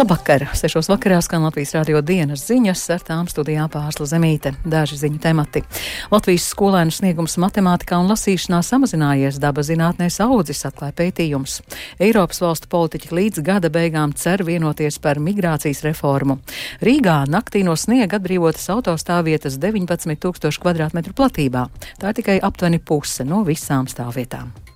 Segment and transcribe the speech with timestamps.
[0.00, 0.46] Labvakar!
[0.56, 4.54] Sešos vakarā skan Latvijas radio dienas ziņas, ar tām studijā pārsla zemīte.
[4.64, 5.60] Daži ziņu temati.
[6.08, 11.58] Latvijas skolēnu sniegums matemātikā un lasīšanā samazinājies, daba zinātnēs audzis, atklāja pētījums.
[12.00, 16.38] Eiropas valstu politiķi līdz gada beigām cer vienoties par migrācijas reformu.
[16.80, 21.68] Rīgā naktī no sniega atbrīvotas autostāvvietas 19 tūkstošu kvadrātmetru platībā.
[22.00, 24.69] Tā ir tikai aptuveni puse no visām stāvvietām.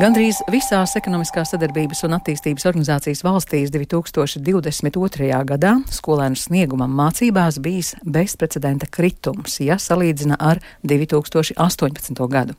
[0.00, 5.26] Gandrīz visās ekonomiskās sadarbības un attīstības organizācijas valstīs 2022.
[5.44, 12.16] gadā skolēnu sniegumam mācībās bijis bezprecedenta kritums, ja salīdzina ar 2018.
[12.32, 12.56] gadu.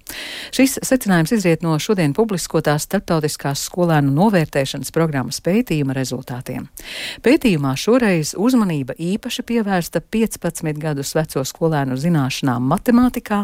[0.53, 6.69] Šis secinājums izriet no šodien publiskotās starptautiskās skolēnu novērtēšanas programmas pētījuma rezultātiem.
[7.25, 13.41] Pētījumā šoreiz uzmanība īpaši pievērsta 15 gadus veco skolēnu zināšanām matemātikā,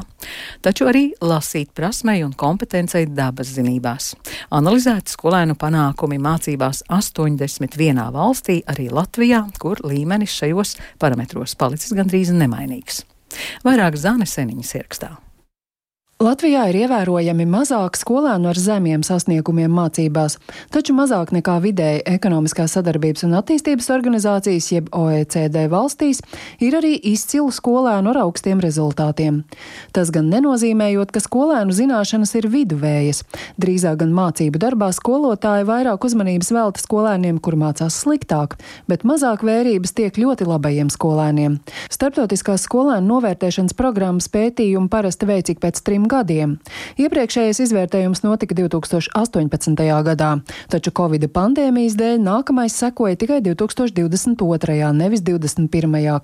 [0.62, 4.16] taču arī lasīt prasmei un kompetencei dabas zinībām mācībās.
[4.52, 13.06] Analizēti skolēnu panākumi mācībās 81 valstī, arī Latvijā, kur līmenis šajos parametros palicis gandrīz nemainīgs.
[13.64, 15.27] Vairāk Zāne Seniņas ierakstā.
[16.18, 20.40] Latvijā ir ievērojami mazāk skolēnu ar zemiem sasniegumiem mācībās,
[20.74, 26.24] taču mazāk nekā vidēji ekonomiskās sadarbības un attīstības organizācijas, jeb OECD valstīs,
[26.58, 29.44] ir arī izcilu skolēnu ar augstiem rezultātiem.
[29.94, 33.22] Tas gan nenozīmējot, ka skolēnu zināšanas ir viduvējas.
[33.62, 38.58] Drīzāk gan mācību darbā skolotāji vairāk uzmanības velta skolēniem, kur mācās sliktāk,
[38.90, 41.62] bet mazāk vērības tiek ļoti labajiem skolēniem.
[41.94, 46.58] Startautiskās skolēnu novērtēšanas programmas pētījumu parasti veicīgi pēc trim gadiem.
[46.98, 49.74] Iepriekšējais izvērtējums notika 2018.
[50.08, 50.30] gadā,
[50.72, 54.92] taču Covid pandēmijas dēļ nākamais sekoja tikai 2022.
[54.94, 56.22] nevis 2021.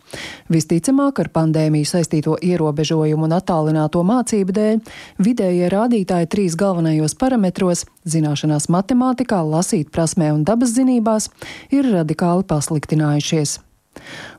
[0.53, 4.79] Visticamāk, ar pandēmiju saistīto ierobežojumu un attālināto mācību dēļ
[5.23, 11.29] vidējie rādītāji trīs galvenajos parametros- zināšanās matemātikā, lasīt prasmē un dabas zinībās-
[11.77, 13.59] ir radikāli pasliktinājušies.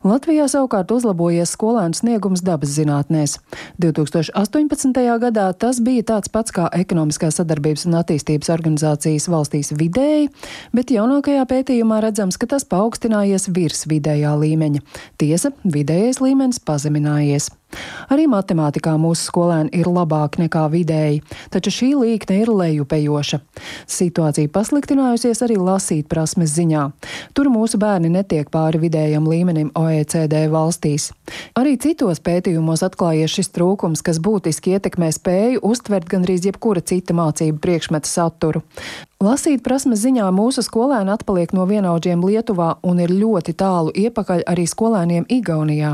[0.04, 3.38] Latvijā savukārt uzlabojies skolēnu sniegums dabas zinātnēs.
[3.82, 5.00] 2018.
[5.22, 10.30] gadā tas bija tāds pats kā ekonomiskās sadarbības un attīstības organizācijas valstīs vidēji,
[10.76, 14.84] bet jaunākajā pētījumā redzams, ka tas paaugstinājies virs vidējā līmeņa.
[15.20, 17.50] Tiesa, vidējais līmenis pazeminājies.
[18.12, 21.22] Arī matemātikā mūsu skolēni ir labāki nekā vidēji,
[21.54, 23.40] taču šī līkne ir lejupējoša.
[23.90, 26.84] Situācija pasliktinājusies arī lasīt prasmes ziņā.
[27.36, 31.10] Tur mūsu bērni netiek pāri vidējam līmenim OECD valstīs.
[31.58, 37.60] Arī citos pētījumos atklājies šis trūkums, kas būtiski ietekmē spēju uztvert gandrīz jebkura cita mācību
[37.64, 38.64] priekšmeta saturu.
[39.22, 44.64] Lasīt prasmes ziņā mūsu skolēni atpaliek no vienaudžiem Lietuvā un ir ļoti tālu iepakaļ arī
[44.66, 45.92] skolēniem Igaunijā.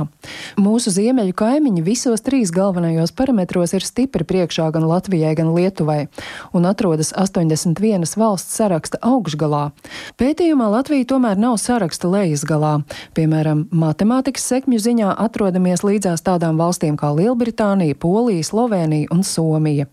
[0.58, 6.08] Mūsu ziemeļu kaimiņi visos trīs galvenajos parametros ir stipri priekšā gan Latvijai, gan Lietuvai
[6.56, 9.68] un atrodas 81 valsts saraksta augšgalā.
[10.16, 12.78] Pētījumā Latvija tomēr nav saraksta lejas galā.
[13.14, 19.90] Piemēram, matemātikas sekmju ziņā atrodamies līdzās tādām valstīm kā Lielbritānija, Polija, Slovenija un Somija.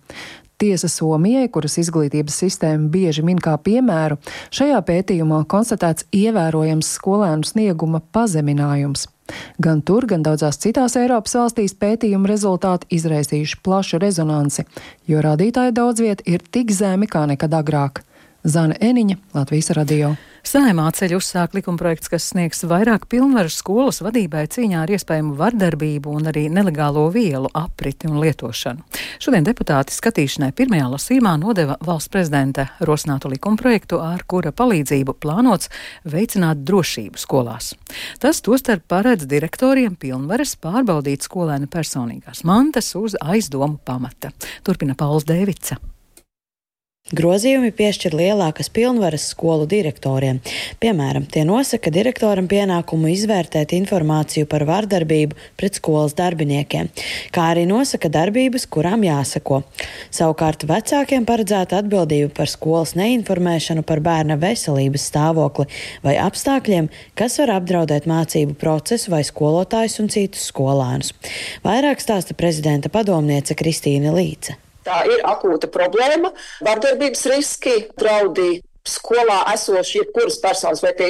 [0.57, 4.15] Tiesa Somijai, kuras izglītības sistēma bieži min kā piemēru,
[4.57, 9.05] šajā pētījumā konstatēts ievērojams skolēnu snieguma pazeminājums.
[9.61, 14.65] Gan tur, gan daudzās citās Eiropas valstīs pētījuma rezultāti izraisījuši plašu rezonanci,
[15.05, 18.06] jo rādītāji daudz viet ir tik zemi kā nekad agrāk.
[18.47, 20.13] Zana Eniņa, Latvijas radio.
[20.47, 26.29] Saimā ceļ uzsāk likumprojekts, kas sniegs vairāk pilnvaru skolas vadībai cīņā ar iespējamu vardarbību un
[26.31, 28.85] arī nelegālo vielu apriti un lietošanu.
[29.19, 35.67] Šodien deputāti skatīšanai pirmajā lasīmā nodeva valsts prezidenta rosinātu likumprojektu, ar kura palīdzību plānots
[36.07, 37.73] veicināt drošību skolās.
[38.23, 44.31] Tas tostarp paredz direktoriem pilnvaras pārbaudīt skolēnu personīgās mantas uz aizdomu pamata.
[44.63, 45.81] Turpina Pauls Dēvica.
[47.15, 50.41] Grozījumi piešķir lielākas pilnvaras skolu direktoriem.
[50.83, 56.89] Piemēram, tie nosaka direktoram pienākumu izvērtēt informāciju par vardarbību pret skolas darbiniekiem,
[57.31, 59.61] kā arī nosaka darbības, kurām jāsako.
[60.11, 65.69] Savukārt vecākiem paredzēta atbildība par skolas neinformēšanu par bērna veselības stāvokli
[66.03, 71.15] vai apstākļiem, kas var apdraudēt mācību procesu vai skolotājus un citus skolēnus.
[71.63, 74.59] Vairāk stāsta prezidenta padomniece Kristīna Līce.
[74.87, 76.31] Tā ir akūta problēma.
[76.63, 81.09] Vardarbības riski, draudi skolā esoši jebkuras personas, vai tie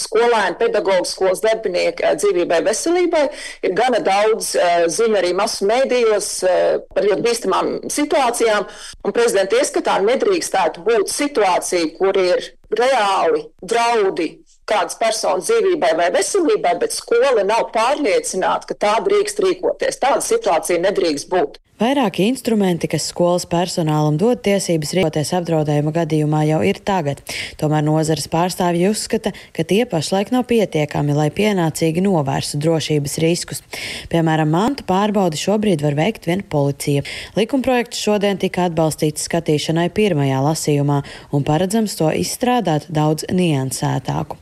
[0.00, 3.24] skolēni, pedagoģi, skolas darbinieki eh, dzīvībai, veselībai,
[3.64, 6.60] ir gana daudz uh, ziņu arī masu mēdījos uh,
[6.94, 8.68] par ļoti bīstamām situācijām.
[9.04, 14.30] Un prezidenta ieskatā nedrīkstētu būt situācija, kur ir reāli draudi
[14.68, 20.00] kādas personas dzīvībai vai veselībai, bet skola nav pārliecināta, ka tā drīkst rīkoties.
[20.00, 21.60] Tāda situācija nedrīkst būt.
[21.84, 27.18] Vairāki instrumenti, kas skolas personālam dod tiesības rīkoties apdraudējuma gadījumā, jau ir tagad.
[27.60, 33.60] Tomēr nozares pārstāvji uzskata, ka tie pašlaik nav pietiekami, lai pienācīgi novērstu drošības riskus.
[34.08, 37.02] Piemēram, mantu pārbaudi šobrīd var veikt vien policija.
[37.36, 41.02] Likumprojekts šodien tika atbalstīts skatīšanai pirmajā lasījumā
[41.36, 44.40] un paredzams to izstrādāt daudz niansētāku.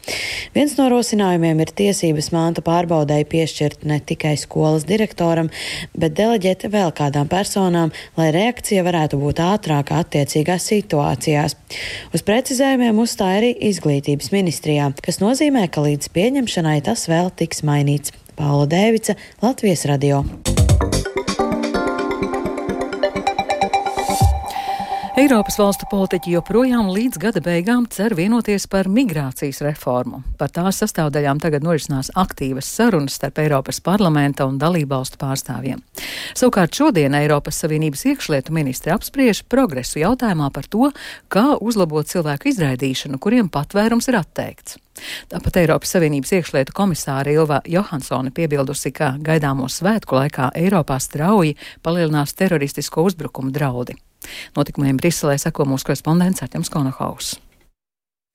[0.54, 5.50] Viens no rosinājumiem ir tiesības mantu pārbaudēji piešķirt ne tikai skolas direktoram,
[5.98, 11.56] bet deleģēt vēl kādām personām, lai reakcija varētu būt ātrāka attiecīgās situācijās.
[12.12, 18.14] Uz precizējumiem uzstāja arī izglītības ministrijā, kas nozīmē, ka līdz pieņemšanai tas vēl tiks mainīts.
[18.36, 20.24] Paula Dēvica, Latvijas radio.
[25.12, 30.22] Eiropas valstu politiķi joprojām līdz gada beigām cer vienoties par migrācijas reformu.
[30.40, 35.82] Par tās sastāvdaļām tagad norisinās aktīvas sarunas starp Eiropas parlamenta un dalībvalstu pārstāvjiem.
[36.32, 40.88] Savukārt šodien Eiropas Savienības iekšlietu ministri apspriež progresu jautājumā par to,
[41.28, 44.78] kā uzlabot cilvēku izraidīšanu, kuriem patvērums ir atteikts.
[45.28, 52.32] Tāpat Eiropas Savienības iekšlietu komisāra Ilva Johansone piebildusi, ka gaidāmo svētku laikā Eiropā strauji palielinās
[52.32, 53.98] teroristisko uzbrukumu draudi.
[54.58, 57.36] Notikumiem Briselē seko mūsu korespondents Arķems Konohaus.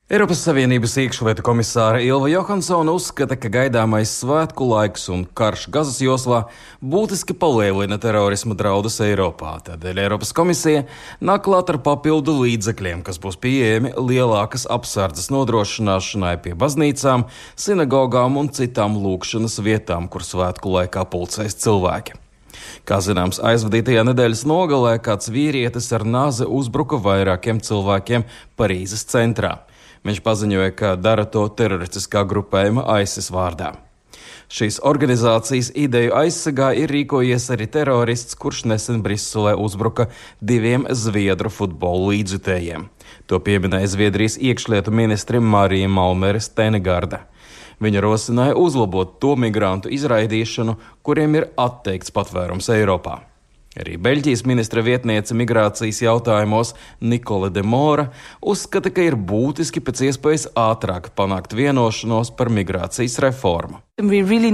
[0.07, 6.45] Eiropas Savienības iekšlietu komisāra Ilva Johansona uzskata, ka gaidāmais svētku laiks un karš Gazas joslā
[6.79, 9.57] būtiski palielina terorisma draudus Eiropā.
[9.65, 10.85] Tādēļ Eiropas komisija
[11.19, 17.25] nāk klāt ar papildu līdzekļiem, kas būs pieejami lielākas apsardzes nodrošināšanai pie baznīcām,
[17.59, 22.15] sinagogām un citām lūkšanas vietām, kur svētku laikā pulcēs cilvēki.
[22.87, 28.27] Kā zināms, aizvadītajā nedēļas nogalē kāds vīrietis ar nāzi uzbruka vairākiem cilvēkiem
[28.59, 29.57] Parīzes centrā.
[30.07, 33.73] Viņš paziņoja, ka dara to teroristiskā grupējuma ISIS vārdā.
[34.47, 40.05] Šīs organizācijas ideju aizsargā ir rīkojies arī terorists, kurš nesen Briselē uzbruka
[40.39, 42.85] diviem zviedru futbola līdzjutējiem.
[43.27, 47.25] To pieminēja Zviedrijas iekšlietu ministri Marija Malmere Stenegarda.
[47.83, 53.19] Viņa rosināja uzlabot to migrantu izraidīšanu, kuriem ir atteikts patvērums Eiropā.
[53.77, 58.07] Arī Beļģijas ministra vietniece migrācijas jautājumos Nikola de Mora
[58.41, 63.83] uzskata, ka ir būtiski pēc iespējas ātrāk panākt vienošanos par migrācijas reformu.
[63.99, 64.51] Really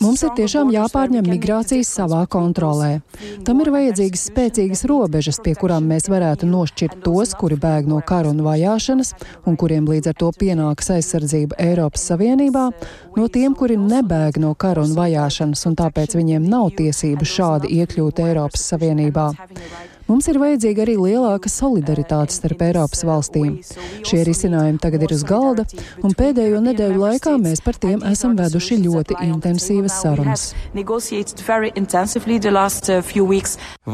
[0.00, 3.02] Mums ir tiešām jāpārņem migrācijas savā kontrolē.
[3.44, 8.32] Tam ir vajadzīgas spēcīgas robežas, pie kurām mēs varētu nošķirt tos, kuri bēg no kara
[8.32, 9.12] un vajāšanas,
[9.44, 12.66] un kuriem līdz ar to pienākas aizsardzība Eiropas Savienībā,
[13.20, 18.24] no tiem, kuri nebēg no kara un vajāšanas, un tāpēc viņiem nav tiesību šādi iekļūt
[18.24, 19.34] Eiropas Savienībā.
[20.12, 23.54] Mums ir vajadzīga arī lielāka solidaritāte starp Eiropas valstīm.
[24.04, 25.64] Šie risinājumi tagad ir uz galda,
[26.04, 30.44] un pēdējo nedēļu laikā mēs par tiem esam veduši ļoti intensīvas sarunas.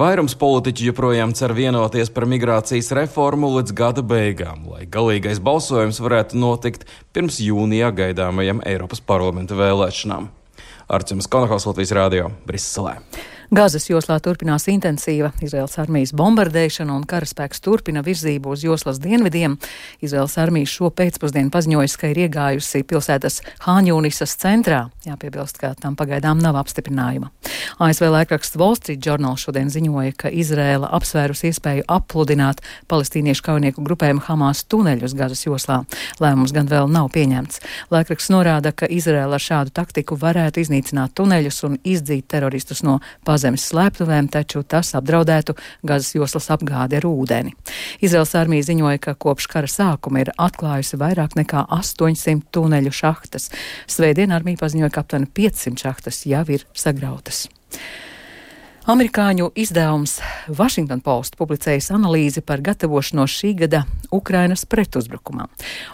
[0.02, 6.42] Vairums politiķu joprojām cer vienoties par migrācijas reformu līdz gada beigām, lai galīgais balsojums varētu
[6.42, 10.32] notikt pirms jūnijā gaidāmajām Eiropas parlamenta vēlēšanām.
[10.88, 12.98] Arčuns Konahaus Latvijas Rādio Briselē.
[13.48, 19.54] Gazas joslā turpinās intensīva Izraels armijas bombardēšana un karaspēks turpina virzību uz joslas dienvidiem.
[20.04, 24.82] Izraels armija šo pēcpusdienu paziņojusi, ka ir iegājusi pilsētas Hāņūnisas centrā.
[25.06, 27.30] Jāpiebilst, ka tam pagaidām nav apstiprinājuma.
[27.80, 32.60] ASV laikraksts Wall Street Journal šodien ziņoja, ka Izraela apsvērus iespēju apludināt
[32.92, 35.78] palestīniešu kaujinieku grupējumu Hamas tuneļus Gazas joslā.
[36.20, 37.64] Lēmums gan vēl nav pieņemts.
[37.96, 43.37] Laikraksts norāda, ka Izraela ar šādu taktiku varētu iznīcināt tuneļus un izdzīt teroristus no pazemes
[43.38, 45.54] pazemes slēptuvēm, taču tas apdraudētu
[45.86, 47.54] Gazas joslas apgādi ar ūdeni.
[48.02, 53.50] Izraels armija ziņoja, ka kopš kara sākuma ir atklājusi vairāk nekā 800 tuneļu šahtas.
[53.86, 57.46] Svētdien armija paziņoja, ka aptuveni 500 šahtas jau ir sagrautas.
[58.88, 60.14] Amerikāņu izdevums
[60.48, 63.82] Washington Post publicējis analīzi par gatavošanos šī gada
[64.16, 65.50] Ukrainas pretuzbrukumam.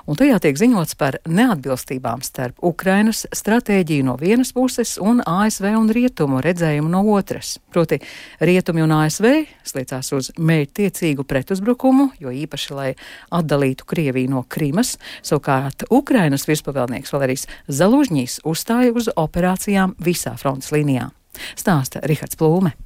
[0.06, 5.90] Un tajā tiek ziņots par neatbilstībām starp Ukrainas stratēģiju no vienas puses un ASV un
[5.90, 7.56] Rietumu redzējumu no otras.
[7.74, 7.98] Proti,
[8.38, 9.26] Rietumi un ASV
[9.66, 12.88] sliecās uz mērķtiecīgu pretuzbrukumu, jo īpaši, lai
[13.34, 21.10] atdalītu Krieviju no Krimas, savukārt Ukrainas virspavēlnieks Valērijas Zalužņīs uzstāja uz operācijām visā frontes līnijā.
[21.58, 22.76] Stāsta Rihards Plūme.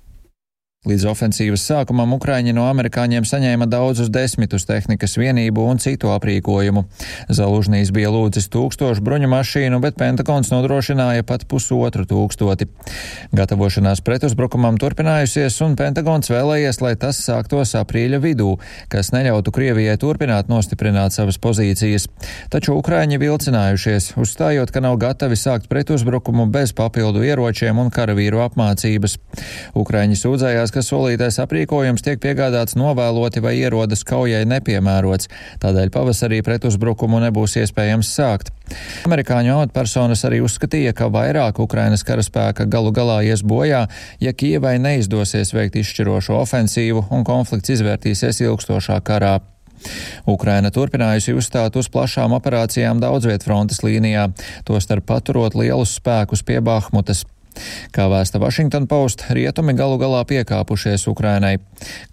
[0.86, 6.84] Līdz ofensīvas sākumam Ukraiņi no amerikāņiem saņēma daudzus desmitus tehnikas vienību un citu aprīkojumu.
[7.34, 12.68] Zalužnīs bija lūdzis tūkstošu bruņu mašīnu, bet Pentagons nodrošināja pat pusotru tūkstoti.
[13.34, 18.54] Gatavošanās pretuzbrukumam turpinājusies, un Pentagons vēlējies, lai tas sāktos aprīļa vidū,
[18.86, 22.06] kas neļautu Krievijai turpināt nostiprināt savas pozīcijas.
[22.54, 29.18] Taču Ukraiņi vilcinājušies, uzstājot, ka nav gatavi sākt pretuzbrukumu bez papildu ieročiem un karavīru apmācības.
[29.74, 35.28] Ukraiņi sūdzējās, izskatās, ka solītais aprīkojums tiek piegādāts novēloti vai ierodas kaujai nepiemērots,
[35.60, 38.52] tādēļ pavasarī pretuzbrukumu nebūs iespējams sākt.
[39.06, 43.88] Amerikāņu amatpersonas arī uzskatīja, ka vairāk Ukrainas karaspēka galu galā ies bojā,
[44.20, 49.40] ja Kievai neizdosies veikt izšķirošo ofensīvu un konflikts izvērtīsies ilgstošā karā.
[50.26, 54.28] Ukraina turpinājusi uzstāt uz plašām operācijām daudzviet frontes līnijā,
[54.66, 57.24] tostarp paturot lielus spēkus pie Bahmutas.
[57.94, 61.56] Kā vēsta Washington Post, rietumi galu galā piekāpušies Ukrainai.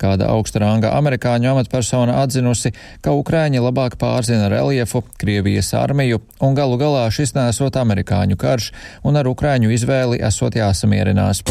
[0.01, 2.73] Kāda augsta ranga amerikāņu amatpersona atzinusi,
[3.05, 8.71] ka Ukraiņi labāk pārzina reliefu, Krievijas armiju, un galu galā šis nesot amerikāņu karš,
[9.03, 11.43] un ar Ukraiņu izvēli esot jāsamierinās.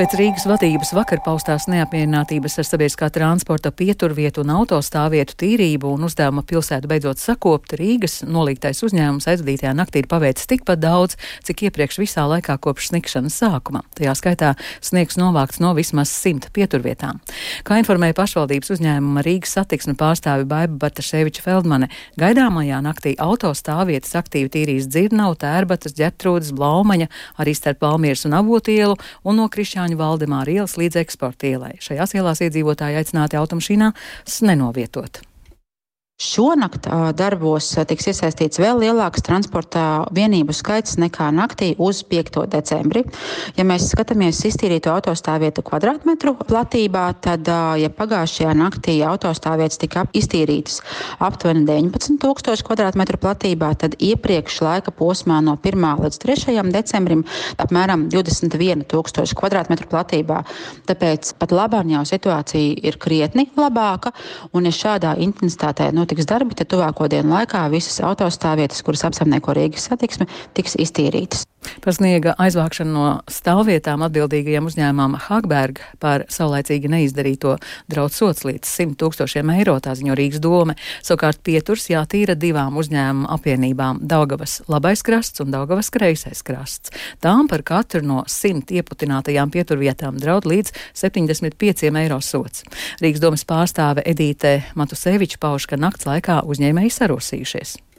[0.00, 6.40] Pēc Rīgas vadības vakar paustās neapmierinātības ar sabiedriskā transporta pieturvietu un autostāvvietu tīrību un uzdevuma
[6.48, 12.24] pilsētu beidzot sakopt, Rīgas nolīgtais uzņēmums aizvadītajā naktī ir paveicis tikpat daudz, cik iepriekš visā
[12.30, 13.82] laikā kopš sniegšanas sākuma.
[13.98, 17.20] Tajā skaitā sniegs novākts no vismaz simt pieturvietām.
[17.68, 24.88] Kā informēja pašvaldības uzņēmuma Rīgas satiksme pārstāvi Baiba Bartaševiča Feldmane, gaidāmajā naktī autostāvvietas aktīvi tīrīs
[24.88, 28.96] Dzirnavu, Tērbatas, Ģertrūdas, Blaumaņa, arī starp Valmieras un Avotielu
[29.28, 31.72] un no Krišņāņa Jāņu Valdemāra ielas līdz eksporta ielai.
[31.82, 35.24] Šajās ielās iedzīvotāji aicināti automašīnās nenovietot.
[36.20, 36.84] Šonakt
[37.16, 42.42] darbos tiks iesaistīts vēl lielāks transporta vienību skaits nekā naktī uz 5.
[42.52, 43.06] decembri.
[43.56, 47.48] Ja mēs skatāmies iztīrīto autostāvvietu kvadrātmetru platībā, tad,
[47.80, 50.82] ja pagājušajā naktī autostāvvietas tika iztīrītas
[51.24, 55.88] aptuveni 19,000 kvadrātmetru platībā, tad iepriekš laika posmā no 1.
[56.04, 56.58] līdz 3.
[56.76, 57.24] decembrim
[57.56, 60.44] apmēram 21,000 kvadrātmetru platībā.
[60.84, 64.12] Tāpēc pat labāk jau situācija ir krietni labāka,
[64.52, 69.54] un ja šādā intensitātē nu, notiks darbi, tad tuvāko dienu laikā visas autostāvvietas, kuras apsaimnieko
[69.54, 70.26] Rīgas satiksme,
[70.58, 71.46] tiks iztīrītas.
[71.80, 77.56] Par sniega aizvākšanu no stāvvietām atbildīgajiem uzņēmumam Hagberg par saulēcīgi neizdarīto
[77.90, 80.76] draudz sots līdz 100 tūkstošiem eiro, tā ziņo Rīgas dome.
[81.04, 86.90] Savukārt pieturs jātīra divām uzņēmumu apvienībām- Daugavas labais krasts un Daugavas kreisais krasts.
[87.20, 92.64] Tām par katru no 100 ieputinātajām pieturvietām draud līdz 75 eiro sots.
[93.00, 97.89] Rīgas domas pārstāve Edīte Matuseviča pauž, ka nakts laikā uzņēmēji sarosījušies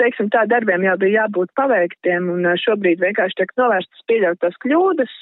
[0.00, 5.16] teiksim, tā darbiem jau bija jābūt paveiktiem, un šobrīd vienkārši tiek novērstas pieļautās kļūdas,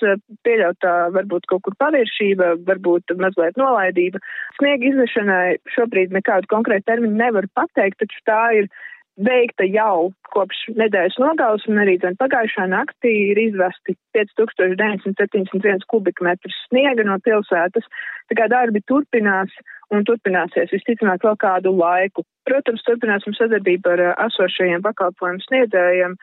[0.47, 4.23] pieļautā varbūt kaut kur paviršība, varbūt mazliet nolaidība.
[4.58, 8.70] Sniega izvešanai šobrīd nekādu konkrētu termiņu nevar pateikt, taču tā ir
[9.18, 17.06] veikta jau kopš nedēļas nogales, un arī zin, pagājušā naktī ir izvesti 5971 kubikmetrus sniega
[17.08, 17.88] no pilsētas.
[18.30, 19.50] Tā kā darbi turpinās
[19.95, 22.25] un turpināsies visticamāk vēl kādu laiku.
[22.49, 26.16] Protams, turpināsim sadarbību ar esošajiem pakalpojumu sniedzējiem,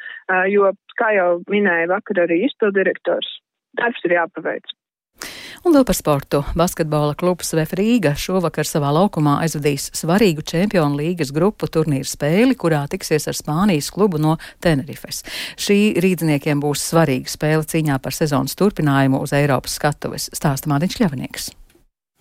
[0.53, 3.37] jo, kā jau minēja vakar arī izpildirektors,
[3.77, 4.73] darbs ir jāpaveic.
[5.65, 6.43] Un vēl par sportu.
[6.53, 12.83] Basketbola klubs VF Rīga šovakar savā laukumā aizvadīs svarīgu čempionu līgas grupu turnīru spēli, kurā
[12.91, 15.23] tiksies ar Spānijas klubu no Tenerifes.
[15.57, 21.53] Šī rīdziniekiem būs svarīga spēle cīņā par sezonas turpinājumu uz Eiropas skatuves, stāsta Mārtiņš Ļavnieks.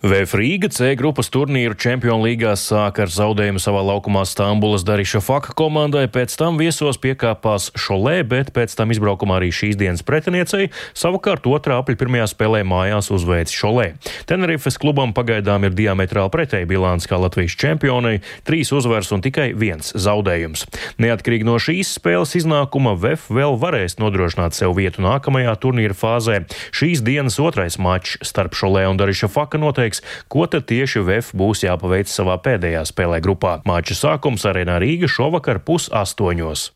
[0.04, 5.54] VF Rīga C grupas turnīru Čempionu līgā sāka ar zaudējumu savā laukumā Stambulas Dariša Faka
[5.56, 11.48] komandai, pēc tam viesos piekāpās Šolē, bet pēc tam izbraukumā arī šīs dienas pretiniecei, savukārt
[11.48, 13.86] otrā apļa pirmajā spēlē mājās uzveic Šolē.
[14.28, 19.94] Tenerifes klubam pagaidām ir diametrāli pretēji bilants kā Latvijas čempionai- trīs uzvaras un tikai viens
[19.96, 20.66] zaudējums.
[21.00, 26.44] Neatkarīgi no šīs spēles iznākuma VF vēl varēs nodrošināt sev vietu nākamajā turnīra fāzē.
[26.76, 31.34] Šīs dienas otrais mačs starp Šolē un Dariša Faka noteiks pateiks, ko tad tieši VF
[31.34, 33.62] būs jāpaveic savā pēdējā spēlē grupā.
[33.66, 36.72] Māča sākums arēnā Rīga šovakar pusastoņos.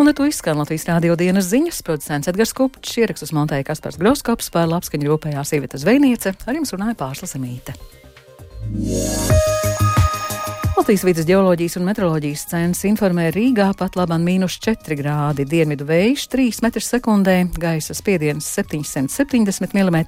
[0.00, 1.82] Un ar to izskan Latvijas rādio dienas ziņas.
[1.84, 6.96] Producents Edgars Kupčs, ierakstus montēja Kaspars Groskops, par labskaņu rūpējās Iveta Zvejniece, ar jums runāja
[6.96, 7.76] Pārslas Emīte.
[8.70, 8.99] Yeah.
[10.90, 16.24] Latvijas vidas geoloģijas un meteoroloģijas centrs informē Rīgā pat labāk mīnus 4 grādi, dienvidu vējš
[16.32, 20.00] 3 m2, gaisa spiediens 770 mm,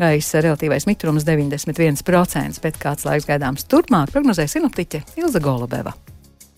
[0.00, 5.94] gaisa relatīvais mitrums 91%, bet kāds laiks gaidāms turpmāk prognozē sinoptiķe Ilza Golubeva.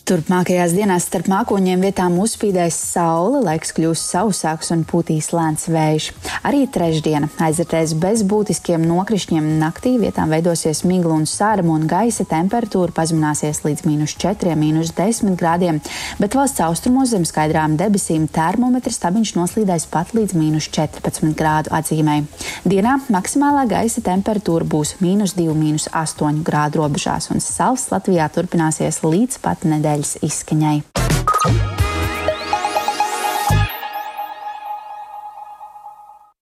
[0.07, 6.05] Turpmākajās dienās starp mākoņiem vietām uzspīdēs saule, laiks kļūs sausāks un pūtīs lēns vējš.
[6.47, 9.49] Arī trešdiena aizritēs bez būtiskiem nokrišņiem.
[9.59, 15.35] Naktī vietām veidosies migla un sārma, un gaisa temperatūra pazemināsies līdz mīnus 4, mīnus 10
[15.41, 15.81] grādiem,
[16.23, 22.21] bet valsts austrumos zem skaidrām debesīm termometra stabiņš noslīdēs pat līdz mīnus 14 grādu atzīmē.
[22.63, 29.03] Dienā maksimālā gaisa temperatūra būs mīnus 2, mīnus 8 grādu robežās, un sals Latvijā turpināsies
[29.03, 30.96] līdz pat nedēļas izskaņai.